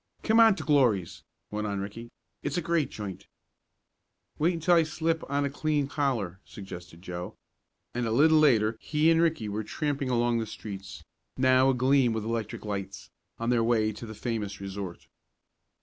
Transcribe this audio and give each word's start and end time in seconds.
"Come 0.23 0.39
on 0.39 0.55
to 0.55 0.63
Glory's," 0.63 1.21
went 1.51 1.67
on 1.67 1.79
Ricky. 1.79 2.09
"It's 2.41 2.57
a 2.57 2.61
great 2.63 2.89
joint." 2.89 3.27
"Wait 4.39 4.55
until 4.55 4.73
I 4.73 4.81
slip 4.81 5.23
on 5.29 5.45
a 5.45 5.49
clean 5.51 5.87
collar," 5.87 6.39
suggested 6.43 7.03
Joe, 7.03 7.35
and 7.93 8.07
a 8.07 8.11
little 8.11 8.39
later 8.39 8.77
he 8.79 9.11
and 9.11 9.21
Ricky 9.21 9.47
were 9.47 9.63
tramping 9.63 10.09
along 10.09 10.39
the 10.39 10.47
streets, 10.47 11.03
now 11.37 11.69
agleam 11.69 12.13
with 12.13 12.23
electric 12.25 12.65
lights, 12.65 13.11
on 13.37 13.51
their 13.51 13.63
way 13.63 13.91
to 13.91 14.07
the 14.07 14.15
famous 14.15 14.59
resort. 14.59 15.05